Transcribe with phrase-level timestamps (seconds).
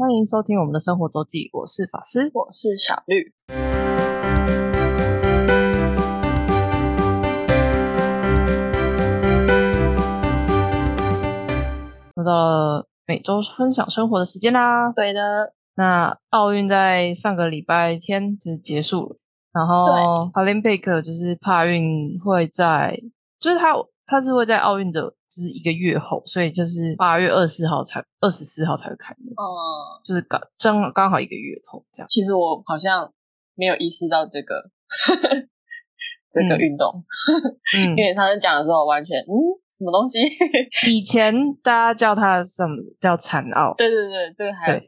[0.00, 2.30] 欢迎收听我们的生活周记，我是法师。
[2.32, 3.34] 我是小绿。
[12.16, 14.90] 又到了每周分享生活的时间啦。
[14.92, 19.16] 对的，那奥运在上个礼拜天就是结束了，
[19.52, 22.98] 然后 Olympic 就是帕运会在，
[23.38, 23.74] 就是它
[24.06, 32.08] 它是会在奥运的，就是一个月后，所以就是八月二十号才二十四号才会开幕，嗯，就是刚正刚好一个月后这样。
[32.08, 33.12] 其实我好像
[33.54, 34.70] 没有意识到这个
[36.32, 37.04] 这个嗯运动，
[37.76, 39.30] 嗯 因，为他们讲的时候，完全嗯，
[39.78, 40.18] 什么东西？
[40.90, 44.80] 以前大家叫它什么叫残奥，对对对，这个还有。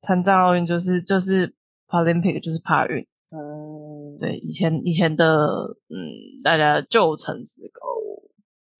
[0.00, 1.54] 残障奥运就是就是
[1.88, 3.06] Paralympic，就是帕运。
[3.30, 5.46] 嗯，对，以前以前的
[5.88, 5.96] 嗯，
[6.42, 7.80] 大家旧城市高，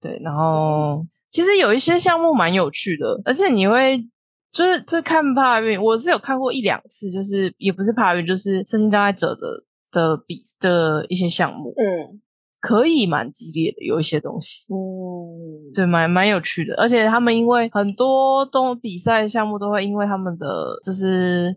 [0.03, 4.05] 对，然后其实有一些项目蛮有趣的，而且你会
[4.51, 12.21] 就是就看帕运，我是有看过一两次，就是也不是帕运，就是身心障碍者的的比的一些项目，嗯
[12.61, 14.73] 可以蛮激烈的，有一些东西。
[14.73, 21.57] 嗯，对，蛮蛮有趣的，而且他们因为很多东比赛项目都会因为他们的就是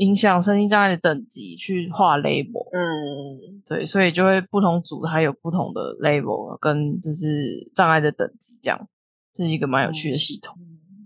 [0.00, 8.88] 影响身心障碍的等级去画 label，嗯对，所以就会不同组它有不同的 label 跟就是障碍的等级，这样
[9.34, 10.56] 这是一个蛮有趣的系统。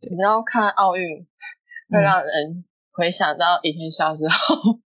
[0.01, 1.19] 你知道看奥运
[1.91, 4.79] 会嗯让人回想到以前小时候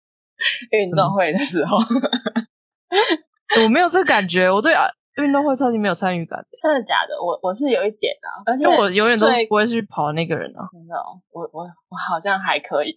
[0.72, 1.78] 运动会的时候，
[3.62, 4.88] 我没有这个感觉，我对啊
[5.22, 7.22] 运动会超级没有参与感的，真的假的？
[7.22, 10.70] 我我是有一点啊，而且我永远都不会去跑那个人啊。
[10.72, 12.96] 真的哦，我我我好像还可以，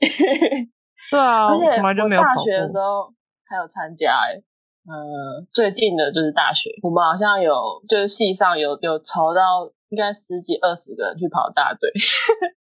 [1.11, 2.79] 对啊，而且我从来就没有大学的时。
[2.79, 3.13] 候
[3.45, 4.39] 还有参加哎、
[4.87, 7.53] 呃，最近的就是大学，我们好像有
[7.89, 11.91] 就是系上有有筹到应该十几二十个人去跑大队，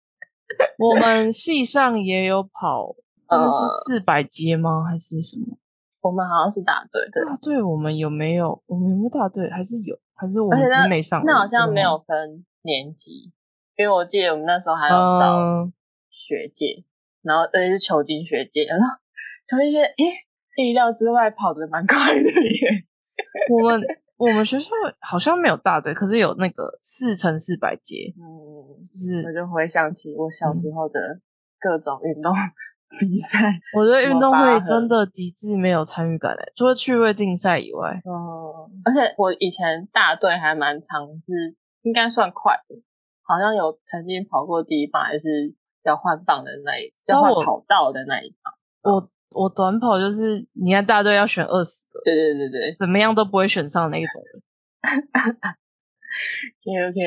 [0.80, 2.96] 我们系上也有跑，
[3.30, 4.84] 那个呃是四百阶吗？
[4.84, 5.58] 还是什么？
[6.02, 8.64] 我们好像是大队，对，大队我们有没有？
[8.66, 9.50] 我们有没有大队？
[9.50, 9.96] 还是有？
[10.16, 10.60] 还是我们
[10.90, 11.22] 没上？
[11.26, 13.32] 那好像没有分年级，
[13.78, 15.74] 因为我记得我们那时候还有找嗯，
[16.10, 16.84] 学姐，
[17.30, 18.90] 然后而且是球金学姐，然后
[19.46, 22.82] 球金学姐，诶，意料之外跑得蛮快的耶。
[23.54, 23.80] 我们
[24.18, 28.26] 我们学校好像没有大队，可是有那个四乘四百节，嗯，
[28.90, 31.00] 就是我就回想起我小时候的
[31.60, 32.34] 各种运动
[33.00, 33.54] 比赛。
[33.78, 38.12] 我觉得运动会真的极致没有参与感诶，除了趣味竞赛以外，嗯，
[38.84, 42.76] 而且我以前大队还蛮常是应该算快的，
[43.22, 45.54] 好像有曾经跑过第一棒，还是
[45.84, 48.54] 要换棒的那一要换跑道的那一棒。
[48.94, 54.42] 我我短跑就是你看大队要选二十个，对对对对怎么样都不会选上那一种人，，
[56.66, 57.00] OK OK。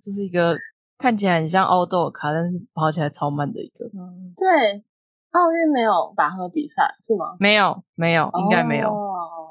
[0.00, 0.56] 这是一个
[0.96, 3.84] 看起来很像奥豆卡，但是跑起来超慢的一个。
[3.86, 4.82] 嗯，对，
[5.30, 7.36] 奥运没有拔河比赛是吗？
[7.38, 8.88] 没有没有，应该没有。
[8.88, 9.04] 哦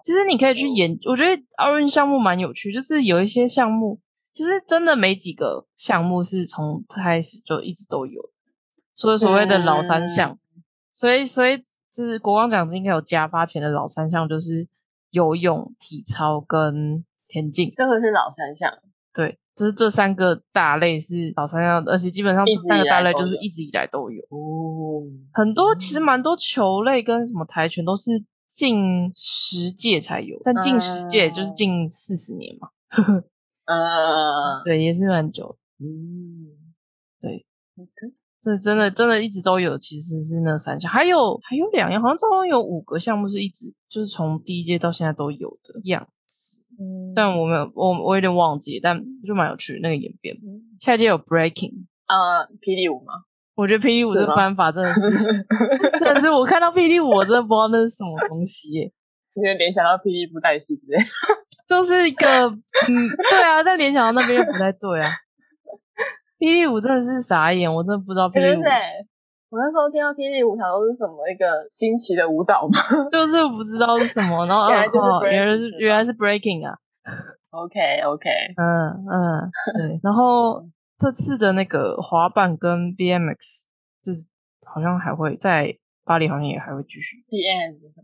[0.04, 4.00] 其实你可以去研，我觉得奥运项目蛮有趣，就是有一些项目，
[4.32, 8.22] 其实真的没几个项目是从开始就一直都有
[8.98, 10.38] 的，除了所谓的老三项，
[10.92, 11.58] 所以所以
[11.92, 14.68] 就是国光奖金应该有加发前的老三项，就是
[15.12, 18.72] 游泳、体操跟田径，这个是老三项，
[19.14, 24.22] 对，就是这三个大类是老三项，而且基本上这三个大类就是一直以来都有。
[24.30, 25.04] 哦，
[25.34, 32.70] 很多其实蛮多球类跟什么跆拳都是近十届才有，但近十届就是近四十年嘛，
[33.66, 35.58] 呃， 对，也是蛮久。
[35.80, 36.58] 嗯，
[37.22, 50.36] 对，OK，所以真的真的一直都有，其实是那三项，还有还有两样，好像总共有五个项目是一直就是从第一届到现在都有的样子，嗯但我没有我我有点忘记，但就蛮有趣的那个演变。
[50.36, 53.26] 嗯下一届有 breaking，呃，霹雳舞吗？
[53.56, 55.02] 我觉得霹雳舞的翻法真的是
[56.00, 58.94] 真的是我看到霹雳舞，我真的不知道那是什么东西耶。
[59.34, 60.98] 你会联想到霹雳布袋戏之类。
[61.68, 62.56] 就是一个，嗯，
[63.30, 65.12] 对啊，在联想到那边又不太对啊。
[66.40, 68.64] 霹雳舞真的是傻眼，我真的不知道霹雳舞
[69.50, 72.80] 我那时候听到霹雳舞，想说是什么一个新奇的舞蹈吗。
[73.12, 76.76] 就是我不知道是什么，然后原来就是哦，原来是是原来是 breaking 啊
[77.52, 80.62] ，OK OK，嗯嗯，对，然后
[81.00, 83.66] 这次的那个滑板跟 BMX，
[84.04, 84.26] 就是
[84.66, 87.24] 好像还会在巴黎，好像也还会继续。
[87.30, 88.02] B N 是什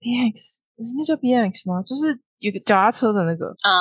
[0.00, 0.64] ？BMX，
[0.98, 1.82] 那叫 BMX 吗？
[1.82, 3.72] 就是有个脚踏车的那个，啊？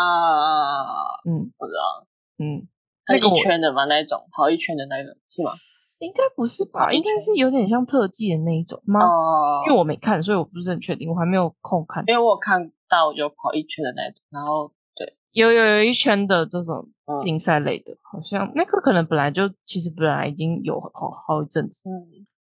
[1.27, 1.51] 嗯。
[1.57, 2.07] 不知道，
[2.39, 2.63] 嗯，
[3.07, 3.85] 那个我圈的吗？
[3.85, 5.49] 那一种跑一圈的那种是吗？
[5.99, 6.91] 应该不是吧？
[6.91, 8.99] 应该是有点像特技的那一种吗？
[9.05, 12.03] 哦，因为我没看，所以我不是很确定，我还没有空看。
[12.07, 22.03] 因为我有看到有跑一圈的那种，然后对，有有有一圈的这种嗯竞赛类的，好像那个可能本来就其实本来已经有好好一阵子，嗯，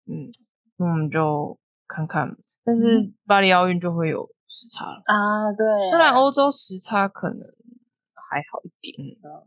[0.08, 0.32] 嗯，
[0.78, 1.58] 那我们就
[1.88, 2.36] 看看。
[2.64, 7.40] 但是嗯巴黎奥运就会有时差了，啊，对，虽然欧洲时差可能
[8.32, 9.46] 还好一点，嗯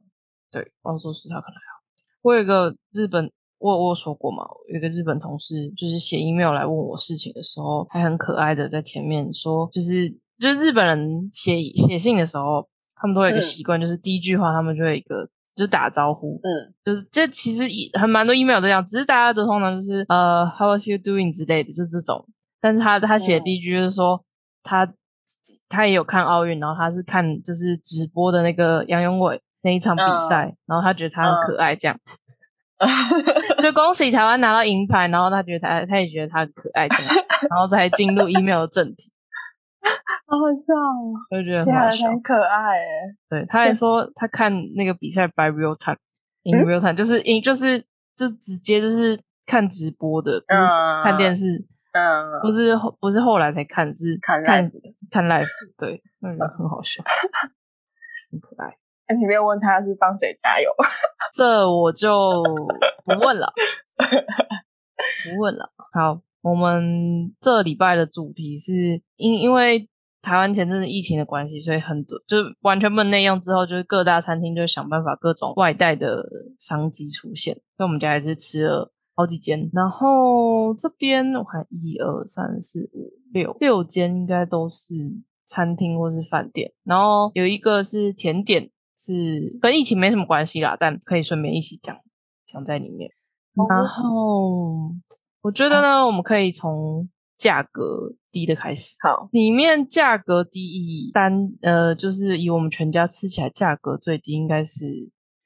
[0.50, 1.78] 对，澳洲时差可能还好。
[2.22, 10.08] 我有一个日本，我我有说过嘛，有一个日本同事，就是写 email 来问我事情的时候，还很可爱的在前面说，就是
[10.38, 15.24] 就是日本人写写信的时候，他们都有一个嗯习惯，就是第一句话他们就会有一个
[15.54, 22.26] 就是打招呼，嗯就是这其实也很蛮多 email 都这样，只是大家的通常就是呃 How are you doing 之类的，就是这种。
[22.60, 24.24] 但是他他写的嗯第一句就是说
[24.62, 24.92] 他
[25.68, 31.98] 他也有看奥运，然后他是看就是直播的那个杨永伟那一场比赛，然后他觉得他很可爱，这样、
[33.60, 37.14] 就恭喜台湾拿到银牌，然后他觉得他他也觉得他很可爱，这样，
[37.50, 39.10] 然后才进入 email 的正题，
[40.26, 42.08] 好好笑哦，我就觉得很好笑。
[42.08, 47.80] 很可爱哎，对，他还说他看那个比赛 by real time，in 嗯 real time，就是 in 就是
[48.16, 51.56] 就直接就是看直播的，就是嗯看电视，
[51.92, 54.36] 嗯，不是不是后来才看，是看
[55.10, 55.46] 看 live，
[55.76, 57.02] 对，嗯很好笑，
[58.30, 58.76] 很可爱。
[59.08, 60.70] 哎，你没有问他是帮谁加油？
[61.34, 62.42] 这我就
[63.04, 63.52] 不问了，
[63.96, 65.70] 不问了。
[65.92, 69.88] 好，我们这礼拜的主题是因因为
[70.20, 76.22] 台湾前阵子疫情的关系，所以很多就完全不能内用之后，就是各大餐厅就想办法各种外带的
[76.58, 77.54] 商机出现。
[77.76, 84.94] 所以我们家还是吃了好几间，然后这边我看一二三四五六六间应该都是
[85.46, 91.96] 餐厅或是饭店，然后有一个是甜点，是跟疫情没什么关系啦，但可以顺便一起讲
[92.44, 93.10] 讲在里面。
[93.54, 94.74] 哦然后
[95.42, 98.96] 我觉得呢，我们可以从价格低的开始。
[99.00, 104.84] 好，里面价格低以单呃，就是以我们全家吃起来价格最低，应该是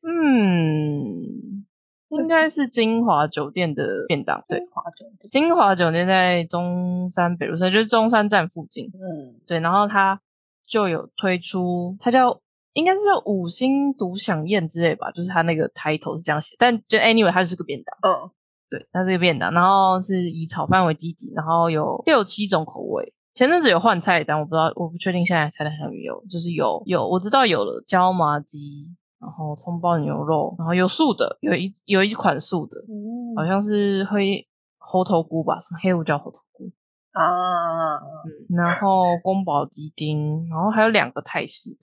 [0.03, 1.65] 嗯，
[2.09, 4.43] 应该是金华酒店的便当。
[4.49, 8.87] 对，华酒店，金华酒店在中山北路上，就是中山站附近。
[8.87, 10.21] 嗯对，然后它
[10.67, 12.41] 就有推出，它叫
[12.75, 18.31] 应该是叫五星独享宴之类吧，就是它那个抬头是这样写，但就 anyway 它是个便当，嗯。
[18.71, 23.13] 对，它是个便当，然后是以炒饭为基底，然后有六七种口味。
[23.35, 28.89] 前阵子有换菜单，我不知道，我不确定现在菜单还有没有，就是有有我知道有了椒麻鸡，
[29.21, 34.47] 然后葱爆牛肉，然后有素的，有一有一款素的，嗯好像是黑
[34.79, 36.65] 猴头菇吧，什么黑胡椒猴头菇，
[37.13, 41.77] 啊，嗯，然后宫保鸡丁，然后还有两个泰式，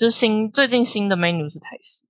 [0.00, 2.06] 就是新最近新的 menu 是台式，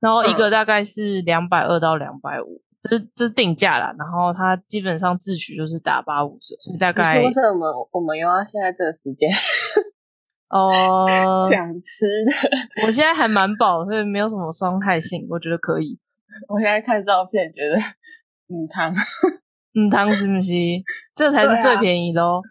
[0.00, 3.94] 然后一嗯个大概是两百二到两百五，这是这是定价啦。
[3.96, 9.30] 然后它基本上自取就是打八五折，所以大可概是为什么我们又要现在这个时间
[10.50, 11.06] 哦，
[11.48, 12.84] 讲吃的？
[12.84, 16.00] 我现在还蛮饱，所以没有什么伤害性，我觉得可以。
[16.50, 17.78] 我现在看照片觉得，
[18.52, 18.92] 嗯，汤
[19.78, 20.50] 嗯，汤是不是？
[21.14, 22.42] 这才是最便宜的哦。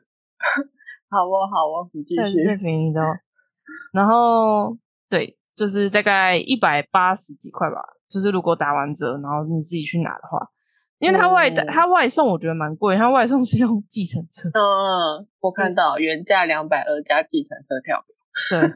[1.09, 2.55] 好哦好哦，你继这是最。
[2.55, 3.11] 便宜的哦。
[3.93, 4.77] 然后
[5.09, 7.77] 对，就是大概一百八十几块吧。
[8.09, 10.37] 就是如果打完折，然后你自己去拿的话，
[10.99, 18.05] 因为它外带、嗯它外送我觉得蛮贵，它外送是用计程车，嗯，我看到原价两百二加计程车票。
[18.51, 18.75] 对，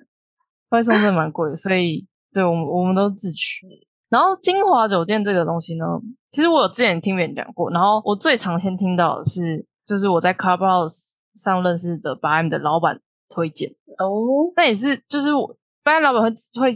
[0.70, 3.68] 外送真的蛮贵的，所以对我们我们都自取。
[4.10, 5.86] 然后金华酒店这个东西呢，
[6.32, 13.70] 其实我有之前听别人讲过，然后我最常先听到的是，就是我在 Clubhouse 上认识的八 M 的老板推荐。
[13.98, 15.48] 哦，那也是，就是我
[15.84, 16.30] 不然老板会
[16.62, 16.72] 会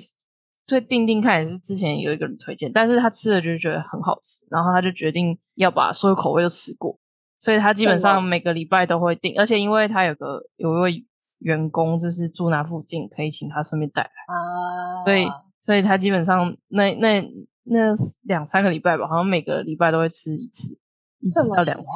[0.67, 6.97] 会定定看，也是之前有一个人推荐，但是他吃了就觉得很好吃，然后他就决定要把所有口味都吃过，
[7.37, 11.05] 所以他基本上每个礼拜都会订，而且因为他有个有一位
[11.39, 15.27] 员工就是住那附近，可以请他顺便带来，啊，所以
[15.59, 17.21] 所以他基本上那那
[17.63, 17.93] 那
[18.23, 20.79] 两三个礼拜吧，好像每个礼拜都会吃一次，
[21.19, 21.89] 一次到两次。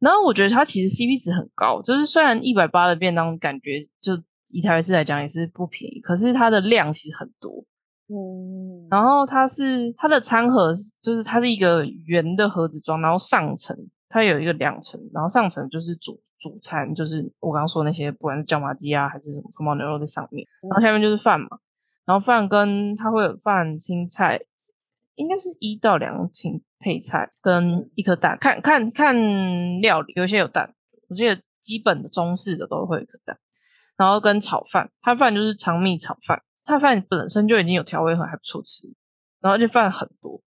[0.00, 4.12] 欢，然后我觉得它其实 CP 值很高，就是虽然一百八的便当感觉就
[4.48, 7.64] 以台北市来讲也是不便宜，可是它的量其实很多。
[8.08, 10.72] 嗯，然后它是它的餐盒
[11.02, 13.76] 就是它是一个圆的盒子装，然后上层
[14.08, 21.48] 它有一个两层，然后上层就是主主餐，就是我刚刚说那些不管是椒麻鸡啊还是什么葱爆牛肉在上面，然后下面就是饭嘛，
[22.04, 24.38] 然后饭跟它会有饭青菜，
[25.16, 30.74] 应该是一到两青配菜跟一颗蛋，看看看料理，有些有蛋，
[31.08, 33.38] 我记得基本的中式的都会有一颗蛋，
[33.96, 38.86] 然后跟炒饭，它饭就是长米炒饭，它饭本身就已经有调味很还不错吃，
[39.40, 40.40] 然后就饭很多。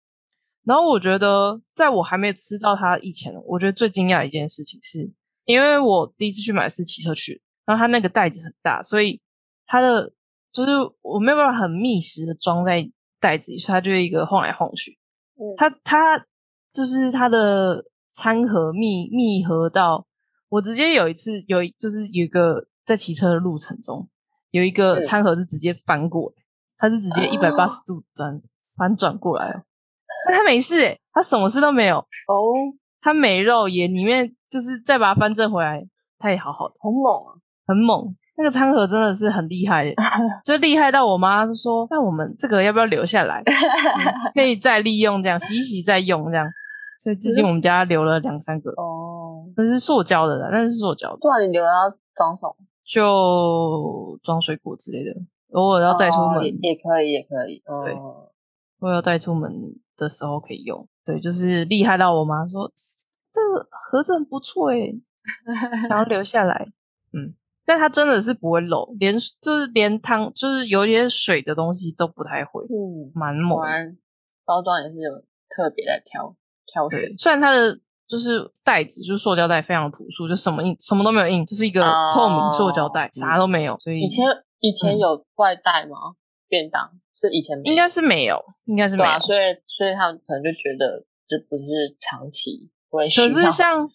[0.65, 5.11] 然后我觉得，在我还没吃到它以前，我觉得最惊讶的一件事情是，
[5.45, 9.19] 因为我第一次去买是骑车去，然后它那个袋子很大，所以
[9.65, 10.13] 它的
[10.51, 10.71] 就是
[11.01, 12.87] 我没有办法很密实的装在
[13.19, 14.97] 袋子里，所以它就一个晃来晃去。
[15.35, 16.25] 嗯它它
[16.73, 20.05] 就是它的餐盒密密合到
[20.49, 24.09] 我直接有一次有就是有一个在骑车的路程中，
[24.51, 26.43] 有一个餐盒是直接翻过来，
[26.77, 29.63] 它是直接一百八哦十度这样子反转过来了，
[30.27, 32.35] 但它没事诶、它什么事都没有，哦，
[32.99, 37.33] 它没肉也里面就是再把它翻正回来，它也好好的，很猛啊！
[37.65, 38.15] 很猛。
[38.39, 39.93] 那个餐盒真的是很厉害的，
[40.45, 43.43] 就厉害到我妈就说：“那我们这个要不要留下来？
[44.33, 46.47] 可以再利用，这样洗一洗再用，这样。”
[47.03, 52.55] 所以至今我们家留了两三个，哦，那是塑胶的啦，那是塑胶的，对啊，你留了要装什么？
[52.85, 55.11] 就装水果之类的。
[55.51, 57.61] 偶尔要带出门，哦也也可以，也可以。
[57.83, 58.29] 对哦
[58.79, 59.51] 偶尔要带出门
[59.97, 60.87] 的时候可以用。
[61.03, 62.71] 对，就是厉害到我妈说
[63.31, 64.93] 这个盒子很不错诶，
[65.87, 66.67] 想要留下来。
[67.13, 67.33] 嗯，
[67.69, 73.59] 但它真的是不会漏，连就是连汤就是有一些水的东西都不太会，嗯，蛮猛
[74.43, 75.13] 包装也是有
[75.47, 76.35] 特别在挑
[76.65, 77.15] 挑选对，。
[77.15, 83.77] 虽然它的就是袋子就是塑胶袋，非常朴素，就什么印什么都没有印，就是一个哦透明塑胶袋，啥都没有。
[83.77, 84.25] 所以以前
[84.61, 86.17] 以前嗯有外带吗？
[86.47, 89.09] 便当是以前没有应该是没有，应该是没有。
[89.11, 92.71] 啊，所以所以他们可能就觉得这不是长期。
[92.89, 93.87] 可是像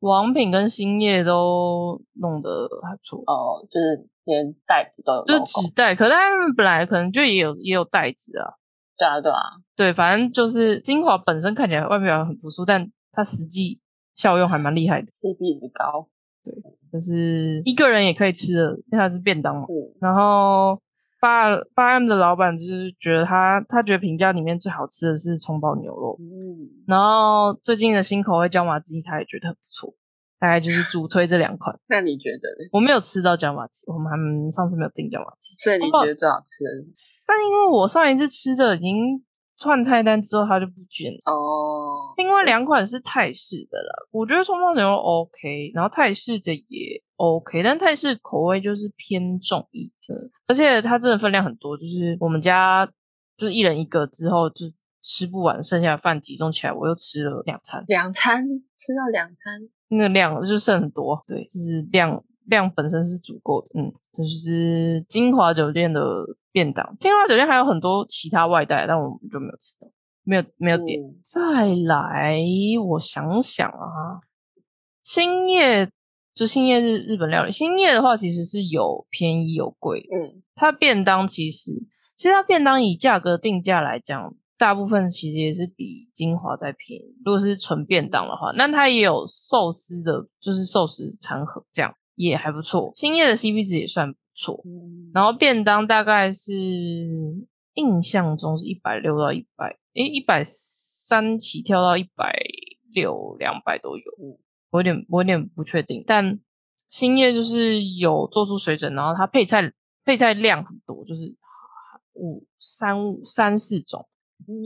[0.00, 5.94] 王品跟兴业都弄得还不错，哦，就是连袋子都有就是纸袋。
[5.94, 8.54] 可是他们本来可能就也有也有袋子啊。
[8.96, 9.38] 对啊对啊，
[9.76, 13.80] 对，反正就是精华本身看起来外表很朴素，但它实际
[14.14, 15.06] 效用还蛮厉害的。
[15.12, 16.08] CP 值高。
[16.42, 16.54] 对
[16.92, 19.62] 就是一个人也可以吃的，因为它是便当嘛。
[19.68, 20.80] 嗯，然后
[21.20, 29.94] 八八 M 的老板就是觉得他他觉得评价里面最好吃的是葱爆牛肉，嗯，然后最近的新口味椒麻鸡他也觉得很不错，
[30.38, 31.78] 大概就是主推这两款。
[31.88, 32.68] 那你觉得呢？
[32.72, 34.16] 我没有吃到椒麻鸡，我们还
[34.50, 39.22] 上次没有订椒麻鸡，所以你觉得最好吃的是什但因为我上一次吃的已经
[39.58, 41.20] 串菜单之后它就不见了。
[41.30, 52.86] 哦，另外两款是泰式的了，我觉得葱爆牛肉 OK，然后泰式的也 OK，但泰式口味就是偏重一点，而且它真的分量很多，就是我们家
[53.36, 54.64] 就是一人一个之后就
[55.02, 58.42] 吃不完，剩下的饭集中起来，我又吃了两餐，两餐？
[58.78, 69.86] 吃到两餐，那个量就剩很多，对，就是量量本身是足够的，嗯，就是金华酒店的便当，金华酒店还有很多其他外带，但我们就没有吃到，
[70.24, 70.98] 没有没有点。
[71.02, 72.40] 嗯再来，
[72.88, 74.24] 我想想啊，
[75.02, 75.90] 兴业
[76.34, 81.72] 就兴业日日本料理，兴业的话其实是有便宜有贵，嗯，它便当其实
[82.16, 87.16] 其实它便当以价格定价来讲，大部分其实也是比精华再便宜。
[87.24, 92.90] 如果是纯便当的话，那它也有寿司的，就是寿司餐盒这样也还不错。
[92.94, 96.52] 兴业的 CP 值也算不错，嗯然后便当大概是
[97.74, 102.32] 印象中是一百六到一百，诶，一百三起跳到一百
[102.92, 104.04] 六、两百都有。
[104.70, 106.38] 嗯我有点我有点不确定，但
[106.88, 109.72] 兴业就是有做出水准，然后它配菜
[110.04, 111.36] 配菜量很多，就是
[112.14, 114.06] 五三五三四种，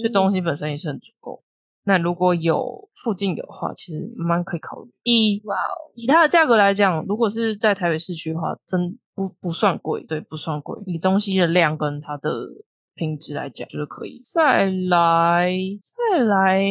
[0.01, 1.43] 所以东西本身也是很足够。
[1.87, 4.91] 那如果有附近有的话，其实蛮可以考虑。
[5.03, 5.43] 以
[5.95, 10.79] 以它的价格来讲，如果是在台北市区的话，真不不算贵，对，不算贵。
[10.87, 12.47] 以东西的量跟它的
[12.95, 14.21] 品质来讲，就是可以。
[14.33, 16.63] 再来，再来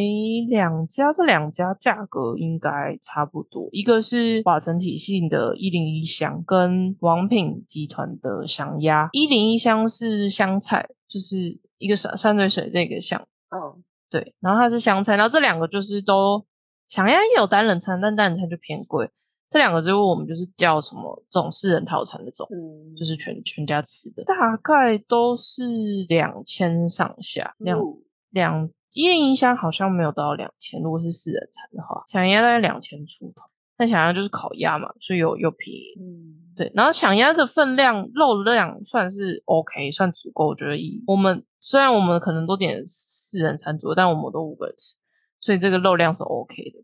[0.50, 2.70] 两家，这两家价格应该
[3.02, 3.68] 差不多。
[3.72, 9.10] 一个是瓦城体系的一零一香，跟王品集团的香鸭。
[9.12, 13.22] 一零一香是香菜，就是一个山山水水这个香。
[13.50, 16.46] 嗯对，然后它是香菜，然后这两个就是都
[16.88, 19.10] 想要也有单人餐，但单人餐就偏贵。
[19.54, 25.64] 这两个之后我们就是叫什么这种四人套餐那种，嗯，就是全全家吃的，大概都是
[26.10, 33.44] 两千上下，两嗯两一零一箱好像没有到两千，如果是四人餐的话，想鸭大概两千出头。
[33.78, 36.00] 但想鸭就是烤鸭嘛，所以有有便宜。
[36.00, 40.48] 嗯对，然后想鸭的分量肉量算是 OK，算足够。
[40.48, 44.96] 我觉得以我们虽然我们可能都点四人餐左右，但我们都五个人吃，
[45.40, 46.80] 所以这个肉量是 OK 的。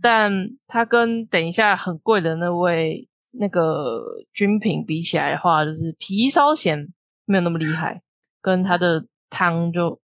[0.00, 0.32] 但
[0.66, 6.92] 它跟等一下很贵的那位那个军品比起来的话，就是皮稍咸，
[7.24, 8.02] 没有那么厉害，
[8.40, 10.00] 跟它的汤就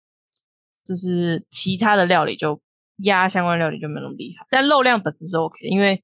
[0.85, 2.61] 就是其他的料理就
[2.99, 6.02] 鸭相关料理就没有那么厉害，但肉量本身是 OK 的，因为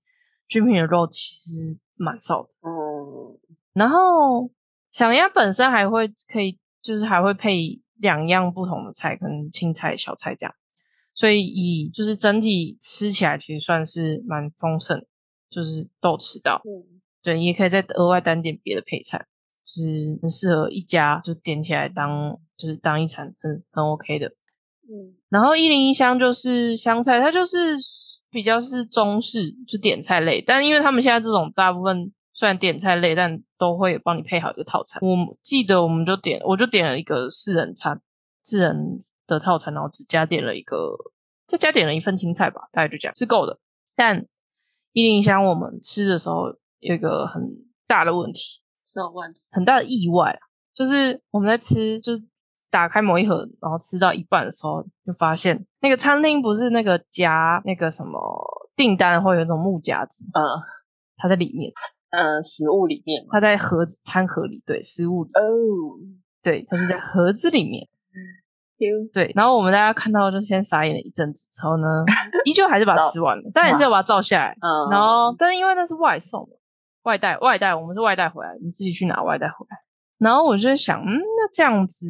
[0.49, 2.49] 军品的肉其实蛮少的。
[2.63, 3.39] 嗯
[3.73, 4.51] 然后
[4.93, 10.55] 响鸭本身还会可以，就是还会配两样不同的菜，可能青菜、小菜这样，
[11.15, 15.05] 所以以就是整体吃起来其实算是蛮丰盛，
[15.49, 16.61] 就是都有吃到。
[16.65, 19.27] 嗯对，也可以再额外单点别的配菜。
[19.67, 24.27] 就是很适合一家就点起来当就是当一餐很很 OK 的。
[24.87, 27.75] 嗯然后一零一香就是香菜，它就是
[28.31, 30.43] 比较是中式，就点菜类。
[30.47, 35.01] 但因为他们现在这种大部分虽然点菜类，但都会帮你配好一个套餐。
[35.01, 38.03] 我记得我们就点，我就点了一个四人餐，
[38.43, 40.97] 四人的套餐，然后只加点了一个，
[41.47, 43.59] 再加点了一份青菜吧，大概就这样是够的。
[43.95, 44.27] 但
[44.93, 46.47] 一零一香我们吃的时候
[46.81, 47.43] 有一个很
[47.87, 49.41] 大的问题，什么问题？
[49.51, 50.41] 很大的意外啊，
[50.75, 52.23] 就是我们在吃，就是
[52.71, 58.19] 打开某一盒，然后吃到一半的时候，就发现那个餐厅不是那个夹那个什么
[58.75, 60.43] 订单会有一种木夹子，嗯
[61.17, 61.71] 它在里面，
[62.11, 63.25] 嗯，食物里面。
[63.31, 65.41] 它在盒子餐盒里，对，食物里，哦，
[66.43, 68.44] 对，它是在盒子里面，丢
[69.13, 69.33] 对。
[69.35, 72.05] 然后我们大家看到就先傻眼了一阵子，之后呢，
[72.45, 74.57] 依旧还是把它 吃完了，但也是要把它照下来。
[74.61, 76.49] 嗯，然后，但是因为那是外送，
[77.05, 79.79] 外带外带，我们是外带回来，你自己去拿外带回来。
[80.19, 82.07] 然后我就在想，嗯，那这样子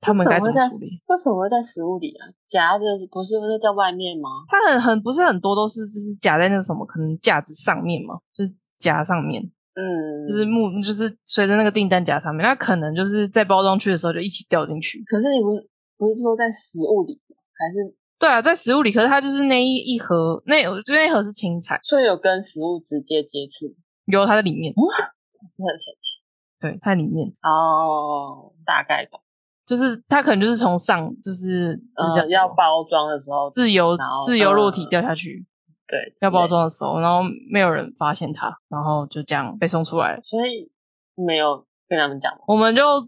[0.00, 1.00] 他们该怎么处理？
[1.06, 2.26] 为什么会在食物里啊？
[2.48, 4.28] 夹着不是不是在外面吗？
[4.48, 9.42] 它很很不是很多都是就是夹在那个什么可能架子上面嘛，就是夹上面，
[9.74, 15.02] 嗯，就是木就是随着那个订单夹上面，那可能就是在包装区的时候就一起掉进去。
[15.06, 17.20] 可是你不是不是说在食物里，
[17.54, 17.96] 还是？
[18.18, 23.74] 对啊，在食物里，可是它就是那一一盒，那我觉得那一盒是青菜，所以有跟食物直接接触，
[24.04, 26.22] 有它在里面，是很神奇。
[26.60, 29.18] 对，它在里面，哦，大概吧。
[29.66, 31.80] 就是它可能就是从上就是
[32.28, 35.46] 要包装的时候，自由自由落体呃掉下去，
[35.92, 37.20] 对要包，装的时候，然后
[37.50, 40.22] 没有人发现他，然后就这样被送出来了。
[40.22, 40.72] 所以
[41.14, 42.38] 没有跟他们讲吗。
[42.46, 43.06] 我们就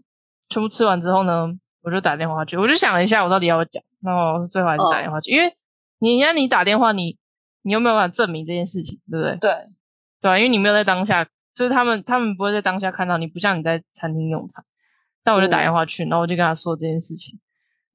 [0.49, 1.47] 全部吃完之后呢，
[1.81, 5.51] 我就打电话去，我就想了一下，我到底要不要讲，然后最后还是打电话去，因为
[5.97, 7.17] 你让你打电话，你
[7.63, 9.35] 你又没有办法证明这件事情，对不对？
[9.37, 9.51] 对，
[10.21, 11.25] 对啊，因为你没有在当下，
[11.55, 14.63] 就是他们他们不会在当下看到你，不像你在餐厅用餐。
[15.23, 17.39] 但我就打电话去，然后我就跟他说这件事情，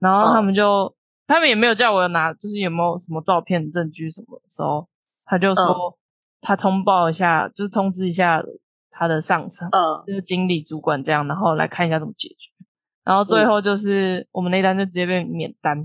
[0.01, 0.93] 然后他们就、
[1.31, 4.89] 他们也没有叫我拿，就是有没有什么照片证据什么的时候，
[5.25, 5.97] 他就说、
[6.41, 8.43] 他通报一下，就是通知一下
[8.91, 12.51] 他的上层，嗯，就是经理主管这样，然后来看一下怎么解决。
[13.05, 15.81] 然后最后就是我们那单就直接被免单，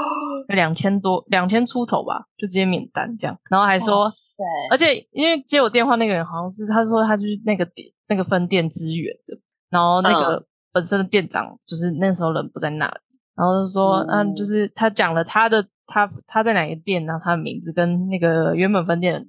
[0.48, 3.38] 两千多两千出头吧，就直接免单这样。
[3.50, 4.42] 然后还说哇，塞。
[4.70, 12.94] 而且因为接我电话那个人好像是他说他就是那个点那个分店支援的，然后那个本身的店长就是那时候人不在那里，
[13.36, 19.28] 然后就说嗯嗯，就是他讲了他的他他在哪个店，然后他的名字跟那个原本分店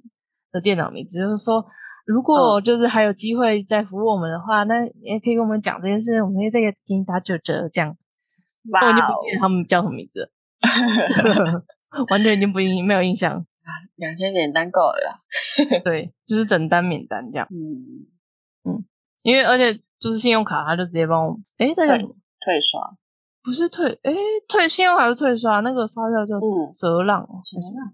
[0.50, 1.64] 的店长名字，就是说。
[2.08, 7.94] 如果就是还有机会再服务我们的话，那也可以跟我们讲这件事，我们可以再给你打九折，这样。
[8.70, 10.32] 哇我已经不哦记得他们叫什么名字，
[12.08, 13.44] 完全已经不印没有印象。
[13.96, 15.20] 两千免单够了啦。
[15.84, 17.46] 对，就是整单免单这样。
[17.50, 18.08] 嗯
[18.64, 18.86] 嗯，
[19.20, 22.16] 因为而且就是信用卡，他就直接帮我，哎，那叫什么？
[22.40, 22.80] 退刷。
[23.48, 24.14] 不是退，诶，
[24.46, 26.66] 退信用卡是退刷，那个发票叫什么？
[26.68, 27.26] 嗯折让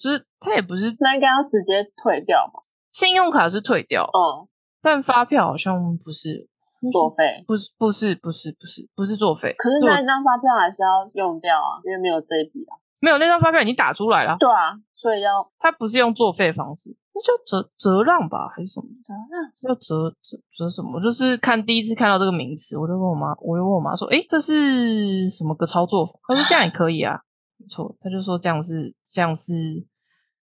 [0.00, 2.58] 就是它也不是那应该要直接退掉嘛？
[2.90, 4.48] 信用卡是退掉，嗯，
[4.82, 6.48] 但发票好像不是
[6.92, 7.44] 作废。
[7.46, 12.74] 不是不是不是不是不是作废，可是那一张发票还是要用掉啊，因为没有这一笔啊。
[12.98, 18.86] 没有那张发票已经打出来了，对啊，所以要它不是用作废方式，那叫折折让吧，还是什么？
[19.06, 19.70] 折让。
[19.70, 21.00] 要折折折什么？
[21.00, 27.20] 就是看第一次看到这个名词，我就问我妈，我就问我妈说：“诶，这是什么个操作法？”她说：“这样也可以啊。”
[27.56, 29.52] 没错，她就说这样是这样是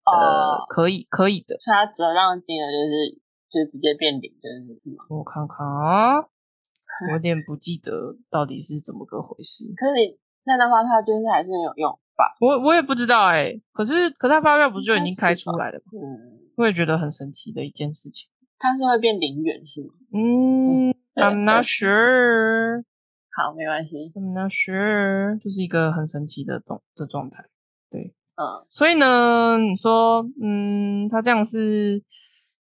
[0.07, 1.55] 呃哦可以可以的。
[1.61, 3.21] 所以它折让金额就是
[3.53, 5.05] 就直接变零，就是是吗？
[5.11, 9.65] 我看看啊，我有点不记得到底是怎么个回事。
[9.77, 12.33] 可是你那张发票就是还是没有用吧？
[12.41, 15.93] 我我也不知道哎，可是可他发票不是就已经开出来了吗？
[15.93, 18.31] 嗯，我也觉得很神奇的一件事情。
[18.59, 19.95] 它是会变零元是吗？
[20.13, 22.85] 嗯对，I'm not sure。
[23.37, 24.13] 好，没关系。
[24.15, 27.45] I'm not sure，就是一个很神奇的状的状态。
[27.91, 32.03] 对嗯，所以呢，你说，嗯，它这样是，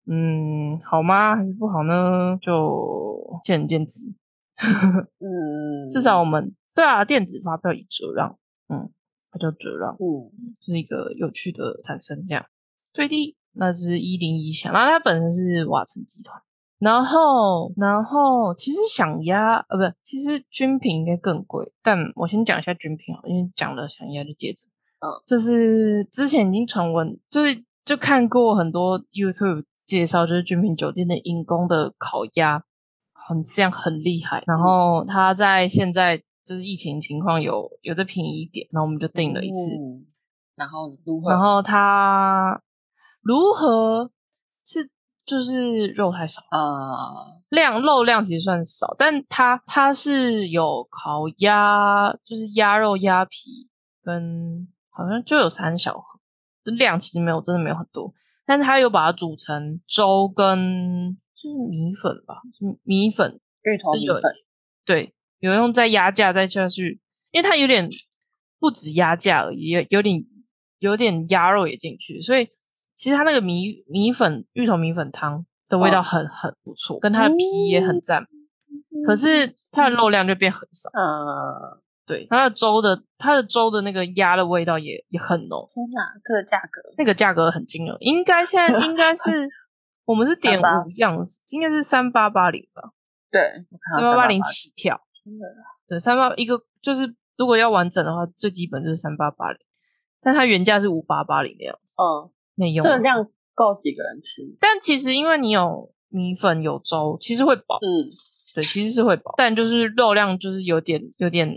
[0.06, 1.36] 嗯，好吗？
[1.36, 2.38] 还是不好呢？
[2.42, 4.14] 就见仁见智。
[5.20, 8.38] 嗯，至少我们对啊，电子发票已折让，
[8.70, 8.92] 嗯，
[9.32, 12.26] 它叫折让，嗯就是一个有趣的产生。
[12.28, 12.46] 这样，
[12.94, 16.42] 最低那是一零一响，然后它本身是瓦城集团。
[16.80, 21.70] 然后，然后其实想压，呃，不，其实军品应该更贵。
[21.84, 24.68] 但我先讲一下军品好，因为讲了想压就接着。
[25.02, 32.64] 嗯，就是之前已经传闻，就是就看过很多 YouTube 介绍，就是军品酒店的因工的烤鸭，
[33.14, 34.42] 很这样很厉害。
[34.48, 39.76] 然后他在现在就是疫情情况有有的便宜一点，然后我们就订了一次。
[39.76, 40.06] 嗯
[40.60, 41.30] 然后如何？
[41.30, 42.62] 然后它
[43.30, 44.10] 如何
[44.66, 44.90] 是
[45.24, 53.70] 就是肉太少，啊，量肉量其实算少，但它它是有烤鸭，就是鸭肉、鸭皮
[54.02, 56.20] 跟好像就有三小盒，
[56.64, 58.12] 这量其实没有真的没有很多，
[58.48, 62.42] 但是它有把它煮成粥跟就是米粉吧，
[62.82, 64.24] 米粉芋头米有粉，
[64.86, 67.88] 对，有用再压价再下去，因为它有点
[68.60, 70.26] 不止压价而已，有有点
[70.80, 72.50] 有点鸭肉也进去，所以
[73.00, 78.28] 其实它那个米米粉芋头米粉汤的味道哦很、很不错，跟它的皮也很赞，
[79.08, 80.90] 可是它的肉量就变很少。
[80.94, 89.48] 嗯，对，它的粥的它的粥的那个鸭的味道也也很浓，天哪，这个价格那个价格很惊人，应该现在应该 是
[90.04, 91.18] 我们是点五样，
[91.52, 92.92] 应该是三八八零吧，
[93.32, 93.42] 对，
[93.96, 95.00] 三八八零起跳。
[95.24, 95.48] 真的
[95.88, 99.60] 对，三八一个就是如果要完整的话，最基本就是三八八零，
[100.22, 102.84] 但它原价是五八八零的样子，嗯，内用。
[102.84, 104.44] 这个量够几个人吃？
[104.60, 108.12] 但其实因为你有米粉有粥，其实会饱，嗯，
[108.54, 111.50] 对，其实是会饱，但就是肉量就是有点有点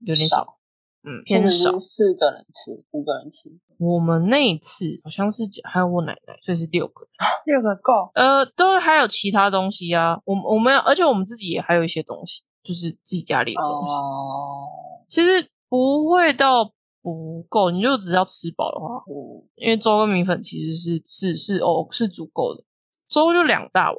[0.00, 0.58] 有点少，少
[1.02, 1.78] 嗯，偏少。
[1.78, 7.10] 四个人吃，五个人吃，我们那一次好像是还有我奶奶，所以是六个人。
[7.46, 8.10] 六个够。
[8.14, 13.94] 呃，都还有其他东西啊，我们我们而且我们自己也还有一些东西，就是自己家里的东西。
[13.94, 14.66] 哦，
[15.08, 16.72] 其实不会到
[17.06, 22.64] 不够，你就只要吃饱的话，嗯，因为粥跟米粉其实是是是哦是足够的，
[23.08, 23.98] 粥就两大碗，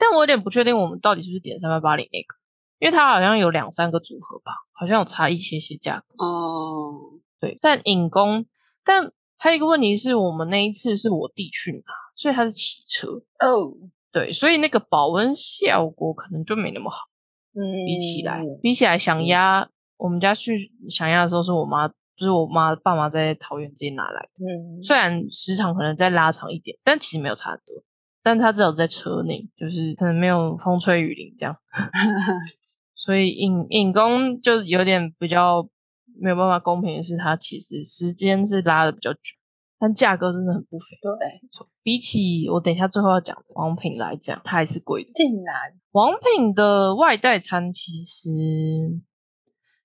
[0.00, 2.34] 但我有点不确定我们到底是不是点三八八零那个，
[2.78, 6.24] 因为它好像有两三个组合吧，好像有差一些些价格。
[6.24, 8.46] 哦，对，但引工，
[8.82, 13.76] 但还有一个问题是我们那一次是我弟去拿，所以他是骑车，哦，
[14.10, 17.00] 对，所以那个保温效果可能就没那么好。
[17.52, 24.44] 嗯，比起来，比起来想压，我们家去想压的时候是我妈，就是我妈爸妈在桃园直接拿来的。
[24.44, 27.82] 嗯，虽然时长可能再拉长一点，但其实没有差很多。
[28.22, 31.54] 但他至少在车内，就是可能没有风吹雨淋这样，
[32.96, 35.68] 所以引引工就有点比较
[36.18, 39.18] 没有办法公平的是，它其实时间是拉的比较久，
[39.78, 40.96] 但价格真的很不菲。
[41.02, 41.10] 对，
[41.42, 45.10] 没错，比起我等一下最后要讲的王品来讲，它还是贵的。
[45.14, 45.54] 竟然
[45.90, 48.30] 王品的外带餐其实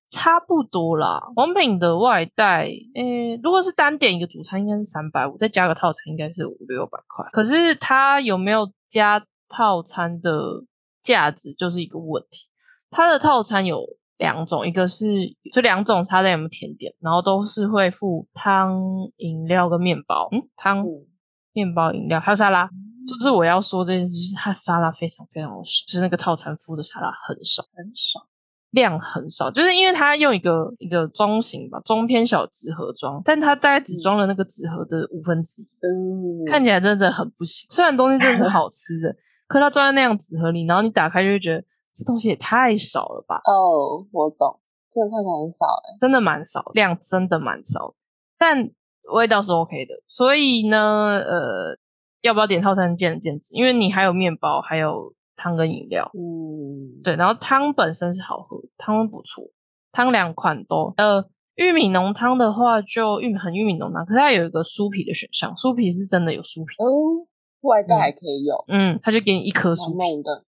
[0.10, 1.22] 差不多啦。
[1.36, 7.26] 王品的外带，诶、如果是单点一个主餐，应该是三百五，再加个套餐，应该是五六百块。
[7.32, 10.64] 可是它有没有加套餐的
[11.04, 12.48] 价值，就是一个问题。
[12.90, 13.86] 它的套餐有
[14.18, 15.06] 两种，一个是
[15.54, 18.82] 就两种差在有没有甜点，然后都是会附汤、
[19.18, 20.28] 饮料跟面包。
[20.32, 21.06] 嗯，汤、嗯
[21.54, 22.70] 面包、饮料还有沙拉。
[23.08, 28.24] 就是我要说这件事，就是它沙拉非常非常的少，就是那个套餐附的沙拉很少，很爽，
[28.72, 37.68] 量很少，就是因为它用一个一个中型吧，中偏小纸盒装，但它大概只装了那个纸盒的五分之一，嗯，看起来真的很不行。
[37.72, 39.16] 虽然东西真的是好吃的，
[39.48, 41.62] 可它装在那样纸盒里，然后你打开就会觉得
[41.94, 44.60] 这东西也太少了吧，哦，我懂，
[44.94, 47.96] 这个看起来很少哎，真的蛮少，量真的蛮少，
[48.38, 48.70] 但
[49.14, 49.96] 味道是 OK 的。
[50.08, 51.76] 所以呢，呃，
[52.22, 56.12] 要不要点套餐见仁见智，因为你还有面包，还有汤跟饮料。
[56.14, 59.46] 嗯，对，然后汤本身是好喝，汤不错，
[59.94, 61.26] 汤两款都呃，
[61.56, 67.26] 玉米浓汤的话就玉米很玉米浓汤，可是它有一个酥皮的选项，酥皮是真的有酥皮，哦，
[67.62, 70.46] 外带还可以有，嗯，它就给你一颗酥皮， 萌萌的，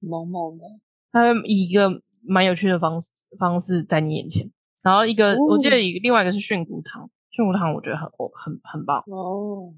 [0.00, 0.64] 萌萌的，
[1.12, 1.88] 它会以一个
[2.26, 4.50] 蛮有趣的方式方式在你眼前，
[4.82, 9.72] 然后一个、我记得一个另外一个是菌菇汤，菌菇汤我觉得很哦很很棒，哦，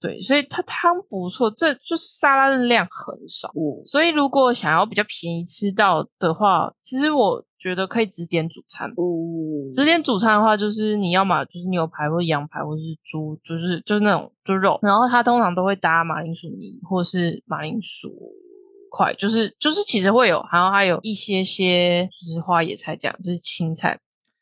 [0.00, 3.48] 对，所以它汤不错，这就是沙拉的量很少。
[3.48, 8.88] 嗯，所以如果想要比较便宜吃到的话，其实我觉得可以只点主餐。
[8.90, 18.08] 嗯，只点主餐的话，就是你要么就是牛排或羊排，或是猪，就是就是那种就肉，然后它通常都会搭马铃薯泥或是马铃薯
[18.90, 23.98] 块，就是就是其实会有，然后还有一些些就是花野菜这样，就是青菜，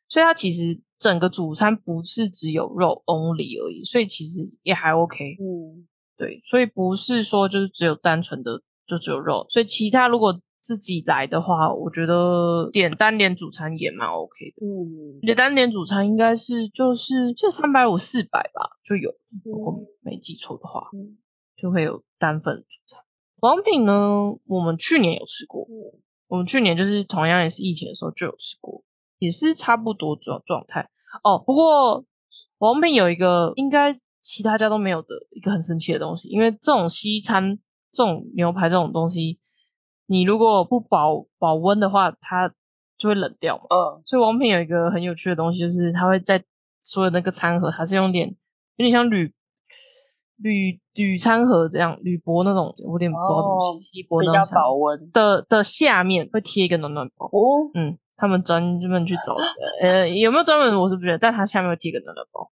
[0.07, 5.37] 所以它其实整个主餐不是只有肉 only 而已，所以其实也还 OK。
[5.41, 14.67] 嗯，对，所以不是说就是只有单纯的就只有肉，所以其他如果自己来的话，我觉得点单点主餐也蛮 OK 的。
[14.67, 21.19] 嗯，你的单点主餐应该是就是就三百五四百吧，就有，如果没记错的话，嗯
[21.57, 23.01] 就会有单份主餐。
[23.41, 25.67] 王品呢，我们去年有吃过，
[26.27, 28.83] 我们去年就是同样也是疫情的时候就有吃过，
[29.19, 30.89] 也是差不多状状态
[31.23, 31.39] 哦。
[31.39, 32.05] 不过
[32.59, 37.59] 王品有一个应该其他家都没有的一个很神奇的东西，因为这种西餐
[37.93, 39.39] 这种牛排这种东西，
[40.07, 42.53] 你如果不保保温的话，它
[42.99, 43.63] 就会冷掉嘛。
[43.71, 46.43] 嗯，所以王品有一个很有趣的东西，就是它会在
[46.83, 48.29] 所有那个餐盒，它是用点
[48.77, 49.33] 有点像铝
[50.39, 57.27] 铝铝餐盒这样，铝箔那种，我有点不知道怎么哦形锡箔比较保温的的下面会贴一个暖暖包。
[57.27, 59.43] 哦，嗯，他们专门去找的，
[59.83, 62.51] 呃，有没有专门我是不觉得，但它下面有贴一个暖暖包，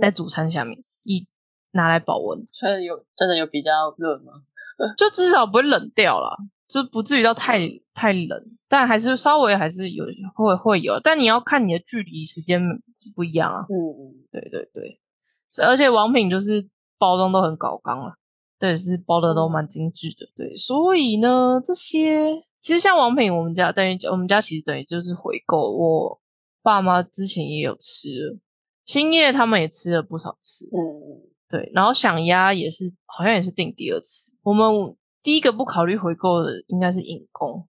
[0.00, 1.26] 在主餐下面，一
[1.72, 4.32] 拿来保温，所以有真的有比较热吗？
[4.98, 6.36] 就至少不会冷掉啦，
[6.68, 7.60] 就不至于到太
[7.94, 12.60] 太冷，但还是稍微还是有会会有，但你要看你的距离时间
[13.14, 13.66] 不一样啊。
[13.68, 14.98] 嗯嗯，对对对，
[15.48, 18.14] 所以而且王品就是包装都很搞刚了，
[18.58, 20.26] 对，是包的都蛮精致的。
[20.34, 26.18] 对，所以呢，这些其实像王品，我们家等于我们家其实等于就是回购，我
[26.62, 28.38] 爸妈之前也有吃了，
[28.86, 30.64] 兴业他们也吃了不少次。
[30.72, 34.32] 嗯对，然后想鸭也是，好像也是订第二次。
[34.42, 37.68] 我们第一个不考虑回购的应该是影工，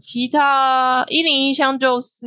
[0.00, 2.26] 其他一零一箱就是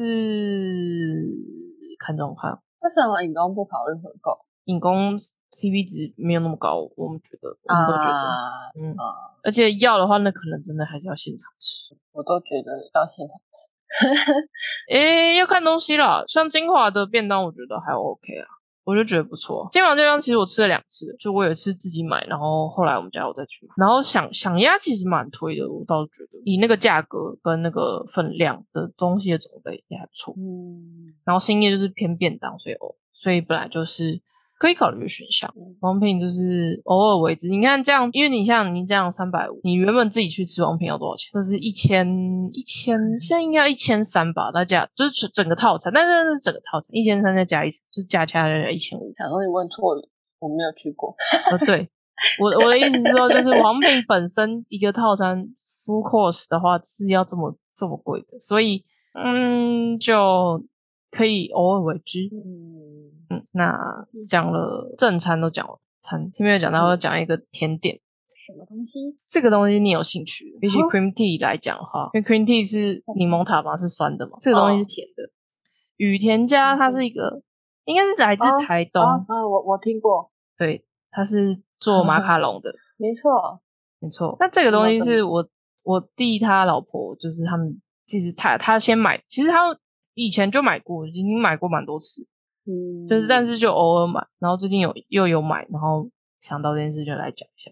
[1.98, 2.62] 看状况。
[2.82, 4.38] 为什么影工不考虑回购？
[4.72, 5.20] 影工
[5.52, 8.96] CP 值没有那么高，我们觉得，我们都觉得，啊嗯，
[9.44, 11.94] 而且要的话，那可能真的还是要现场吃。
[12.14, 13.70] 我都觉得要现场吃
[14.90, 18.48] 诶，要看东西啦，像金华的便当，我觉得还 OK 啊，
[18.86, 19.68] 我就觉得不错。
[19.72, 23.74] 金华便当其实我吃了两次，就我有一次自己买，然后后来我们家我再去买。
[23.76, 30.34] 然后想想鸭其实蛮推的，我倒是觉得以那个价格跟那个分量的东西的种类也还不错。
[30.38, 34.22] 嗯，然后兴业就是偏便当，所以哦，所以本来就是
[34.62, 35.52] 可以考虑的选项。
[35.80, 41.32] 王品就是偶尔为之，你看这样，因为你像你这样三百五，你原本自己去吃王品要多少钱？
[41.34, 42.08] 就是一千
[42.54, 49.12] 一千，现在应该要一千三吧，大家就是整个套餐，但是那是整个套餐一千三再加一，就是加起来一千五。
[49.18, 51.16] 假如你问错了，我没有去过。
[51.50, 51.90] 呃，对，
[52.40, 55.44] 我我的意思是说，就是王品本身一个套餐
[55.84, 60.64] full course 的话是要这么这么贵的，所以嗯，就
[61.10, 62.30] 可以偶尔为之。
[62.32, 62.81] 嗯
[63.32, 67.96] 嗯，那讲了正餐都讲完，餐前面有讲到要讲一个甜点，
[68.46, 69.00] 什么东西？
[69.26, 70.58] 这个东西你有兴趣？
[70.60, 75.30] 比起哦 cream tea 来讲的话，因为 cream tea 是柠檬塔嘛，是酸的嘛，这个东西是甜的。
[75.98, 77.42] 雨田家它是一个，
[77.86, 83.62] 应该是来自哦台东，啊啊，我我听过，对，它是做马卡龙的， 没错。
[84.00, 84.36] 没错。
[84.40, 85.48] 那这个东西是我
[85.84, 89.60] 我弟他老婆，就是他们其实他他先买，其实他
[90.16, 92.26] 以前就买过，已经买过蛮多次，
[92.66, 97.72] 嗯，就是但是就偶尔买，然后最近有又有买，然后想到这件事就来讲一下，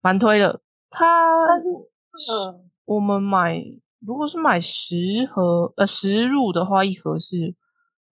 [0.00, 0.60] 蛮推的。
[0.90, 1.04] 它
[1.48, 3.60] 但是嗯我们买
[4.06, 4.96] 如果是买十
[5.32, 7.54] 盒呃十入的话，一盒是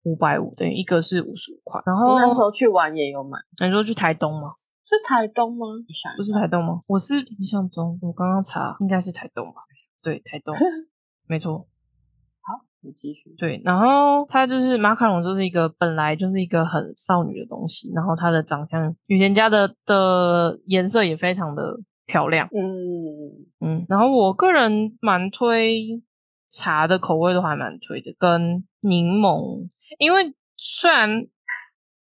[0.03, 1.81] 五百五，等于一个是五十五块。
[1.85, 4.53] 然后我那时候去玩也有买，你说去台东吗？
[4.85, 5.65] 是台东吗？
[6.15, 6.81] 不是台东吗？
[6.87, 9.61] 我是印象中，我刚刚查应该是台东吧？
[10.01, 10.55] 对，台东，
[11.27, 11.67] 没错。
[13.37, 21.63] 对，然后它就是马卡龙，就是一个本来就是一个很少女的东西，然后它的长相，雨田家的的颜色也非常的
[22.05, 26.01] 漂亮，嗯，嗯，然后我个人蛮推
[26.49, 29.67] 茶的口味都还蛮推的，跟柠檬，
[29.99, 31.27] 因为虽然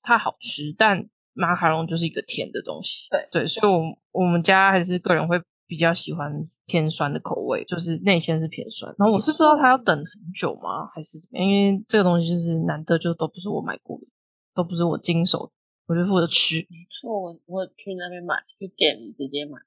[0.02, 3.28] 它好吃，但马卡龙就是一个甜的东西，对。
[3.30, 3.80] 对，所以我
[4.10, 5.40] 我们家还是个人会
[5.72, 6.30] 比较喜欢
[6.66, 8.94] 偏酸的口味，就是内馅是偏酸。
[8.98, 10.04] 然后我是不知道它要等很
[10.38, 11.48] 久吗，还是怎么样？
[11.48, 14.06] 因为这个东西就是难得就都不是我买过的，
[14.54, 15.50] 都不是我经手，
[15.86, 16.56] 我就负责吃。
[16.68, 19.58] 没错，我我去那边买，去店里直接买。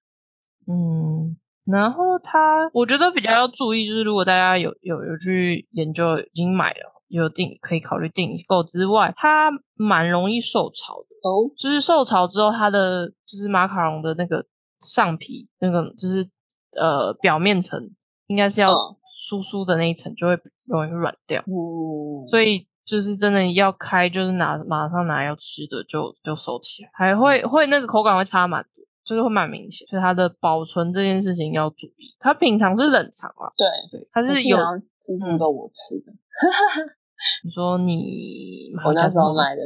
[0.67, 6.91] 嗯，然后它我觉得比较要注意，就是如果大家有有有去研究，已经买了。
[7.07, 11.29] 有定可以考虑订购之外，它蛮容易受潮的。
[11.29, 14.43] 哦，就是受潮之后，它的就是马卡龙的那个
[14.79, 16.29] 上皮，那个就是
[16.75, 17.79] 呃表面层，
[18.27, 21.41] 应该是要嗯酥酥的那一层就会容易软掉。
[21.41, 29.87] 嗯，所以就是真的要开，就是拿马上拿要吃的就就收起来，还会会那个口感会差蛮多，就是会蛮明显。
[29.87, 32.15] 所以它的保存这件事情要注意。
[32.19, 34.57] 它平常是冷藏啊，对，对，它是有。
[34.57, 36.11] 然后几乎都我吃的。
[37.43, 39.61] 你说你我那时候买，买的，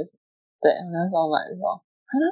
[0.62, 1.82] 对，我那时候买的时候，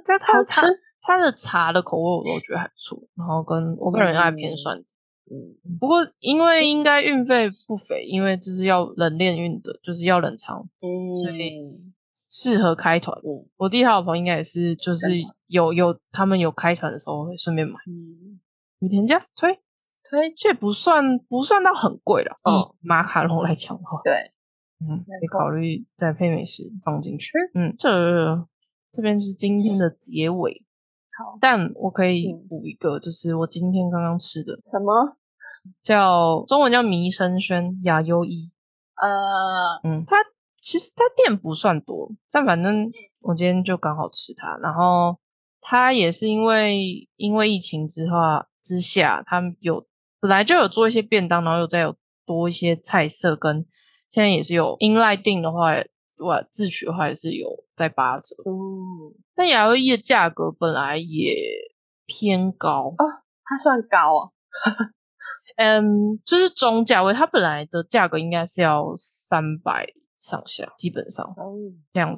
[0.06, 4.78] 但它好它吃它的茶的口味我都觉得还不错，然后跟我个人爱偏酸。
[4.78, 11.94] 嗯不过因为应该运费不菲，因为就是要冷链运的，就是要冷藏，所以嗯
[12.30, 13.18] 适合开团。
[13.20, 15.08] 嗯我弟他老婆应该也是，就是
[15.48, 17.76] 有有他们有开团的时候会顺便买。
[17.88, 18.40] 嗯，
[18.80, 19.54] 羽田家推
[20.10, 24.14] 推这不算不算到很贵了，嗯以马卡龙来讲的话，对，
[24.80, 27.32] 嗯，可以考虑再配美食放进去。
[27.54, 28.48] 嗯，这
[28.94, 30.64] 这边是今天的结尾，
[31.18, 35.18] 好，但我可以嗯补一个，就是我今天刚刚吃的，什么？
[35.82, 38.52] 叫中文叫弥生轩雅优一。
[38.96, 40.16] 呃，嗯，它
[40.62, 45.18] 其实它店不算多，但反正我今天就刚好吃它，然后
[45.60, 49.86] 它也是因为因为疫情之后啊之下，他们有
[50.20, 53.66] 本来就有做一些便当，然后又再有多一些菜色，跟
[54.10, 55.74] 现在也是有英赖订的话，
[56.20, 58.36] 我自取的话也是有在八折。
[58.46, 61.36] 哦，但雅优一的价格本来也
[62.06, 64.32] 偏高啊，它算高啊。
[65.58, 72.16] 嗯，就是中价位，它本来的价格应该是要三百上下，基本上嗯两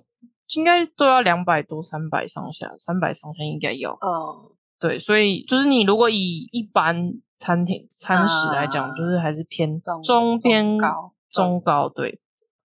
[0.55, 3.93] 应该都要两百多、三百上下，三百上下应该要。
[3.93, 12.19] 嗯，对，所以就是你如果以一般餐厅餐食来讲，啊就是还是偏中中偏高中高，对。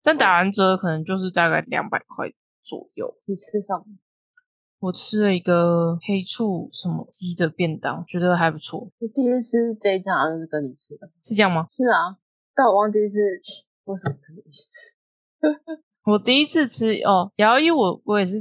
[0.03, 2.31] 但打完折可能就是大概两百块
[2.63, 3.15] 左右。
[3.25, 3.85] 你吃什么？
[4.79, 11.07] 我吃了一个黑醋什么鸡的便当，觉得还不错，我第一次吃这一家好像是跟你吃的。
[11.21, 11.67] 是这样吗？
[11.69, 12.17] 是啊，
[12.55, 13.41] 但我忘记是
[13.83, 14.91] 为什么跟你一起吃。
[16.11, 18.39] 我第一次吃哦，摇一我我也是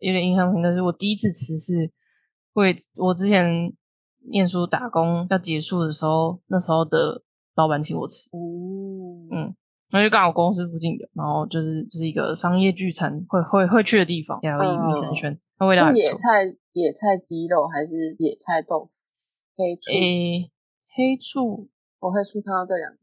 [0.00, 1.90] 有点印象深刻，是我第一次吃是，
[2.52, 3.72] 会我之前
[4.30, 7.22] 念书打工要结束的时候，那时候的
[7.54, 8.36] 老板请我吃，哦，
[9.30, 9.56] 嗯，
[9.90, 16.02] 然后就刚好公司附近的，然后就是就是一个商业聚餐会会会去的地方，摇一米神轩，那味道野。
[16.14, 18.90] 菜野菜鸡肉还是野菜豆腐？
[19.56, 20.50] 黑醋，诶，
[20.94, 21.68] 黑醋
[22.00, 22.98] 我会出看到这两个。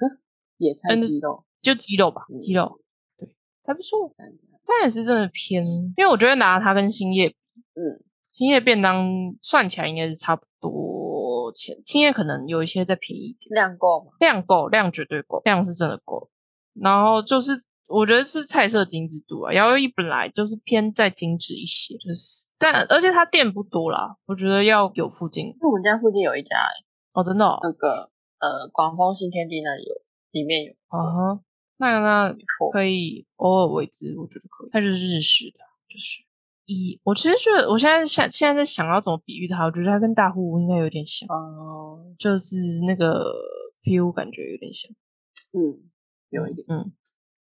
[0.00, 0.18] 哼
[0.56, 2.80] 野菜嗯鸡肉，就鸡肉吧，嗯鸡肉
[3.18, 3.28] 对
[3.64, 7.28] 还不错，但也是真的偏，因为我觉得拿它跟兴业
[7.74, 8.00] 嗯，
[8.32, 9.04] 兴业便当
[9.42, 10.70] 算起来应该是差不多
[11.52, 14.12] 钱，青叶可能有一些再便宜一点，量够吗？
[14.20, 16.30] 量够，量绝对够，量是真的够。
[16.80, 17.52] 然后就是
[17.86, 26.84] 我觉得是菜色精致度啊，摇一本来就是偏再精致一些，就是但而且它店不多啦，我觉得要有附近那我们家附近有一家、欸，
[27.14, 29.94] 哦，真的哦，那个呃广丰新天地那里有，
[30.30, 31.40] 里面有，啊哈，
[31.78, 32.70] 那那没错。
[32.70, 34.70] 可以偶尔为之，我觉得可以。
[34.70, 35.58] 它就是日式的，
[35.88, 36.22] 就是
[36.68, 43.24] 以我其实觉得我现在想现在在想要怎么比喻它，我觉得它跟大户应该有点像，哦，就是那个
[43.82, 44.92] feel 感觉有点像，
[45.52, 45.80] 嗯，
[46.28, 46.92] 有一点嗯，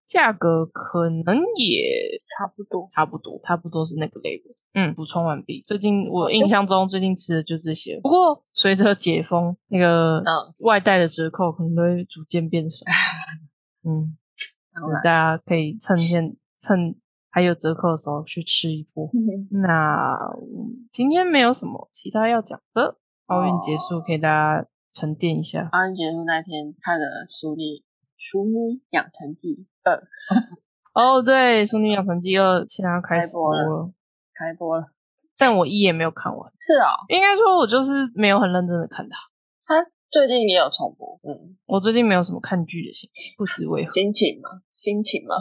[0.07, 2.87] 价格可能也差不多。
[2.91, 4.55] 差不多，差不多是那个 label。
[4.73, 5.61] 嗯，补充完毕。
[5.67, 10.25] 最近我印象中最近吃的就这些，不过随着解封，那个嗯
[10.63, 12.85] 外带的折扣可能都会逐渐变少。
[13.85, 14.17] 嗯，
[15.03, 16.95] 大家可以趁现趁
[17.31, 19.09] 还有折扣的时候去吃一波。
[19.13, 25.69] 嗯那嗯今天没有什么其他要讲的，奥运结束可以大家沉淀一下。
[25.71, 27.81] 奥运结束那天看了《淑女
[28.17, 29.95] 淑女养成记二
[30.93, 33.93] 》哦，对，《淑女养成记二》现在要开开播了始播了，
[34.33, 34.87] 开播了，
[35.37, 36.51] 但我一也没有看完。
[36.59, 39.17] 是哦，应该说，我就是没有很认真的看它。
[39.65, 45.35] 它最近也有重播，嗯，我最近没有什么看剧的心情，不知为何，心情嘛，心情嘛，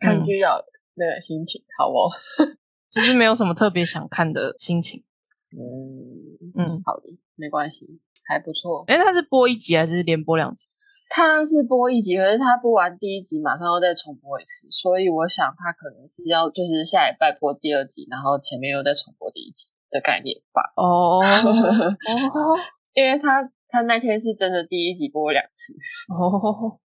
[0.00, 0.64] 嗯看剧要有
[0.94, 2.10] 那个心情，好哦，
[2.90, 5.04] 就是没有什么特别想看的心情。
[5.52, 8.84] 嗯嗯，好的，没关系，还不错。
[8.86, 10.66] 哎，它是播一集还是连播两集？
[11.14, 20.72] 他是播一集，可是他播完第一集马上又再重播一次，所以我想他可能是要就是下礼拜播第二集，然后前面又再重播第一集的概念吧。
[20.74, 22.58] 哦 哦
[22.94, 25.74] 因为他他那天是真的第一集播两次，
[26.08, 26.80] 哦哦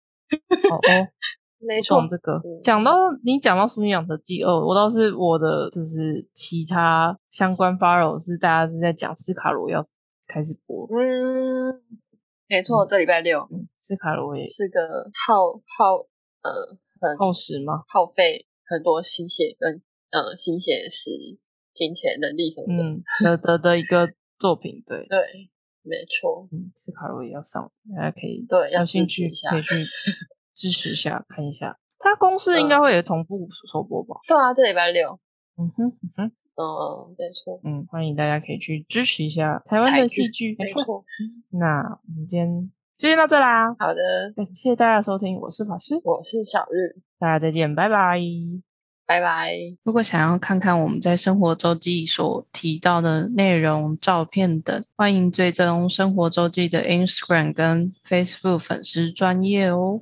[0.73, 0.79] 哦，
[1.65, 2.61] 没不懂这个嗯。
[2.61, 9.81] 讲到你讲到《淑女养成记二》，我倒是我的就是其他相关 follow 是大家是在讲斯卡罗要
[10.27, 11.81] 开始播，嗯，
[12.47, 15.97] 没错，这礼拜六嗯，斯卡罗也是个耗耗
[16.41, 16.51] 呃
[17.01, 17.83] 很耗时吗？
[17.87, 21.11] 耗费很多心血跟呃心血是
[21.73, 22.83] 金钱能力什么的。
[22.83, 25.17] 嗯，的的的一个作品，对，对，
[25.83, 29.85] 没错，嗯，斯卡罗也要上，大家可以对，要有兴趣可以去
[30.55, 31.77] 支持一下，看一下。
[31.99, 34.15] 他公司应该会有同步首播吧？
[34.27, 35.19] 对啊，这礼拜六，
[35.57, 40.67] 嗯哼，嗯哼，嗯，没错，嗯，欢迎大家可以去支持一下台湾的戏剧，没。
[40.67, 41.03] 错。
[41.49, 44.01] 那我们今天就先到这啦，好的，
[44.35, 48.19] 感谢大家收听，我是法师，我是小日，大家再见，拜拜。
[49.07, 49.51] 拜拜。
[49.83, 60.01] 如果想要看看我们在生活周记所提到的内容、照片等，欢迎追踪生活周记的 Instagram 跟 Facebook 粉丝专业哦。